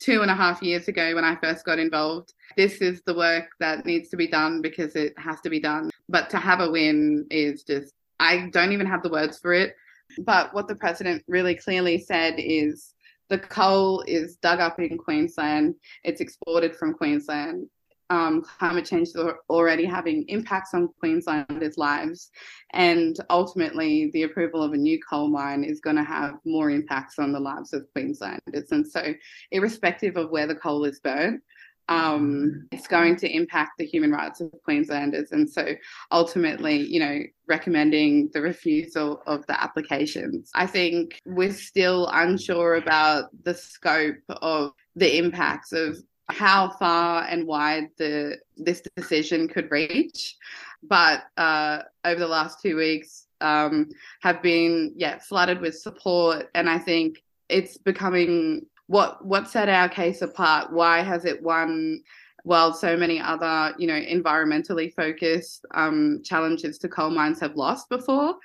two 0.00 0.22
and 0.22 0.30
a 0.30 0.34
half 0.34 0.62
years 0.62 0.88
ago 0.88 1.14
when 1.14 1.24
I 1.24 1.36
first 1.36 1.64
got 1.64 1.78
involved, 1.78 2.32
this 2.56 2.80
is 2.80 3.02
the 3.02 3.14
work 3.14 3.50
that 3.60 3.84
needs 3.86 4.08
to 4.10 4.16
be 4.16 4.26
done 4.26 4.62
because 4.62 4.94
it 4.94 5.14
has 5.18 5.40
to 5.42 5.50
be 5.50 5.60
done. 5.60 5.90
But 6.08 6.30
to 6.30 6.38
have 6.38 6.60
a 6.60 6.70
win 6.70 7.26
is 7.30 7.62
just, 7.64 7.92
I 8.20 8.48
don't 8.52 8.72
even 8.72 8.86
have 8.86 9.02
the 9.02 9.10
words 9.10 9.38
for 9.38 9.52
it. 9.52 9.74
But 10.20 10.54
what 10.54 10.68
the 10.68 10.76
president 10.76 11.22
really 11.28 11.54
clearly 11.54 11.98
said 11.98 12.34
is 12.38 12.94
the 13.28 13.38
coal 13.38 14.02
is 14.06 14.36
dug 14.36 14.60
up 14.60 14.78
in 14.78 14.96
Queensland, 14.96 15.74
it's 16.04 16.20
exported 16.20 16.74
from 16.74 16.94
Queensland. 16.94 17.68
Um, 18.10 18.42
climate 18.42 18.86
change 18.86 19.08
is 19.08 19.16
already 19.50 19.84
having 19.84 20.24
impacts 20.28 20.72
on 20.72 20.88
Queenslanders' 20.98 21.76
lives. 21.76 22.30
And 22.72 23.16
ultimately, 23.28 24.10
the 24.12 24.22
approval 24.22 24.62
of 24.62 24.72
a 24.72 24.76
new 24.76 24.98
coal 25.08 25.28
mine 25.28 25.62
is 25.62 25.80
going 25.80 25.96
to 25.96 26.04
have 26.04 26.34
more 26.44 26.70
impacts 26.70 27.18
on 27.18 27.32
the 27.32 27.40
lives 27.40 27.74
of 27.74 27.86
Queenslanders. 27.92 28.72
And 28.72 28.86
so, 28.86 29.14
irrespective 29.50 30.16
of 30.16 30.30
where 30.30 30.46
the 30.46 30.54
coal 30.54 30.84
is 30.84 31.00
burnt, 31.00 31.42
um, 31.88 32.68
it's 32.70 32.86
going 32.86 33.16
to 33.16 33.34
impact 33.34 33.72
the 33.78 33.86
human 33.86 34.10
rights 34.10 34.40
of 34.40 34.52
Queenslanders. 34.64 35.32
And 35.32 35.48
so 35.48 35.74
ultimately, 36.12 36.76
you 36.76 37.00
know, 37.00 37.20
recommending 37.46 38.30
the 38.32 38.42
refusal 38.42 39.22
of 39.26 39.46
the 39.46 39.60
applications. 39.60 40.50
I 40.54 40.66
think 40.66 41.20
we're 41.24 41.52
still 41.52 42.08
unsure 42.12 42.74
about 42.74 43.30
the 43.42 43.54
scope 43.54 44.16
of 44.28 44.72
the 44.96 45.16
impacts 45.16 45.72
of 45.72 45.96
how 46.30 46.70
far 46.70 47.24
and 47.24 47.46
wide 47.46 47.88
the 47.96 48.38
this 48.56 48.82
decision 48.96 49.48
could 49.48 49.70
reach. 49.70 50.36
But 50.82 51.24
uh, 51.36 51.82
over 52.04 52.20
the 52.20 52.28
last 52.28 52.60
two 52.62 52.76
weeks, 52.76 53.26
um, 53.40 53.88
have 54.20 54.42
been 54.42 54.92
yeah 54.96 55.18
flooded 55.18 55.60
with 55.60 55.78
support, 55.78 56.50
and 56.54 56.68
I 56.68 56.78
think 56.78 57.22
it's 57.48 57.76
becoming 57.76 58.66
what 58.86 59.24
what 59.24 59.48
set 59.48 59.68
our 59.68 59.88
case 59.88 60.22
apart? 60.22 60.72
Why 60.72 61.02
has 61.02 61.24
it 61.24 61.42
won? 61.42 62.02
While 62.44 62.72
so 62.72 62.96
many 62.96 63.20
other, 63.20 63.74
you 63.78 63.86
know, 63.86 64.00
environmentally 64.00 64.94
focused 64.94 65.66
um, 65.74 66.22
challenges 66.24 66.78
to 66.78 66.88
coal 66.88 67.10
mines 67.10 67.40
have 67.40 67.56
lost 67.56 67.88
before, 67.88 68.36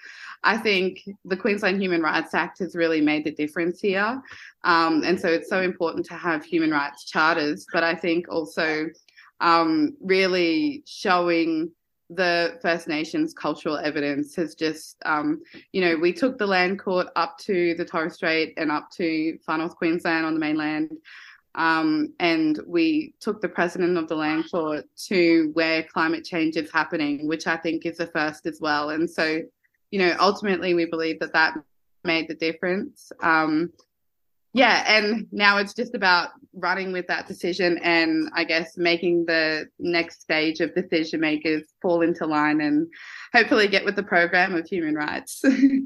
I 0.43 0.57
think 0.57 1.01
the 1.23 1.37
Queensland 1.37 1.81
Human 1.81 2.01
Rights 2.01 2.33
Act 2.33 2.59
has 2.59 2.75
really 2.75 3.01
made 3.01 3.23
the 3.23 3.31
difference 3.31 3.79
here. 3.79 4.21
Um, 4.63 5.03
and 5.03 5.19
so 5.19 5.29
it's 5.29 5.49
so 5.49 5.61
important 5.61 6.05
to 6.07 6.15
have 6.15 6.43
human 6.43 6.71
rights 6.71 7.05
charters, 7.05 7.65
but 7.71 7.83
I 7.83 7.95
think 7.95 8.27
also 8.29 8.89
um, 9.39 9.95
really 10.01 10.83
showing 10.85 11.71
the 12.09 12.59
First 12.61 12.87
Nations 12.87 13.33
cultural 13.33 13.77
evidence 13.77 14.35
has 14.35 14.55
just, 14.55 14.97
um, 15.05 15.41
you 15.71 15.81
know, 15.81 15.95
we 15.97 16.13
took 16.13 16.37
the 16.37 16.45
land 16.45 16.79
court 16.79 17.07
up 17.15 17.37
to 17.39 17.75
the 17.75 17.85
Torres 17.85 18.13
Strait 18.13 18.53
and 18.57 18.71
up 18.71 18.89
to 18.97 19.37
far 19.45 19.57
north 19.57 19.75
Queensland 19.75 20.25
on 20.25 20.33
the 20.33 20.39
mainland. 20.39 20.91
Um, 21.55 22.13
and 22.19 22.59
we 22.65 23.13
took 23.19 23.41
the 23.41 23.49
president 23.49 23.97
of 23.97 24.07
the 24.07 24.15
land 24.15 24.45
court 24.49 24.85
to 25.07 25.51
where 25.53 25.83
climate 25.83 26.25
change 26.25 26.55
is 26.55 26.71
happening, 26.71 27.27
which 27.27 27.47
I 27.47 27.57
think 27.57 27.85
is 27.85 27.99
a 27.99 28.07
first 28.07 28.45
as 28.45 28.59
well. 28.59 28.89
And 28.89 29.09
so, 29.09 29.41
you 29.91 29.99
know, 29.99 30.15
ultimately 30.19 30.73
we 30.73 30.85
believe 30.85 31.19
that 31.19 31.33
that 31.33 31.55
made 32.03 32.27
the 32.27 32.35
difference. 32.35 33.11
Um, 33.21 33.71
yeah, 34.55 34.83
and 34.87 35.27
now 35.31 35.57
it's 35.57 35.73
just 35.73 35.95
about 35.95 36.29
running 36.53 36.91
with 36.91 37.07
that 37.07 37.27
decision 37.27 37.79
and 37.79 38.29
I 38.35 38.43
guess 38.43 38.77
making 38.77 39.25
the 39.25 39.67
next 39.79 40.21
stage 40.21 40.59
of 40.59 40.75
decision 40.75 41.19
makers 41.19 41.63
fall 41.81 42.03
into 42.03 42.27
line 42.27 42.61
and 42.61 42.87
hopefully 43.33 43.67
get 43.67 43.83
with 43.83 43.95
the 43.95 44.03
program 44.03 44.53
of 44.53 44.67
human 44.67 44.93
rights. 44.93 45.43